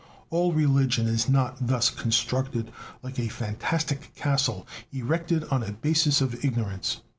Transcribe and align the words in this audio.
All 0.31 0.51
religion 0.51 1.05
is 1.05 1.29
not 1.29 1.67
thus 1.67 1.91
constructed 1.91 2.71
like 3.03 3.19
a 3.19 3.27
fantastic 3.27 4.15
castle 4.15 4.65
erected 4.91 5.43
on 5.51 5.61
a 5.61 5.73
basis 5.73 6.21
of 6.21 6.43
ignorance. 6.43 7.01